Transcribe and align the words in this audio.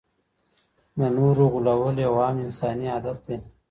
د 0.97 0.99
نورو 1.17 1.43
غولول 1.53 1.95
یو 2.05 2.13
عام 2.21 2.35
انساني 2.45 2.85
عادت 2.93 3.17
دی. 3.27 3.37